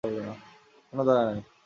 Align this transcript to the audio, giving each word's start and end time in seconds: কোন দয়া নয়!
কোন 0.93 0.97
দয়া 1.07 1.23
নয়! 1.27 1.39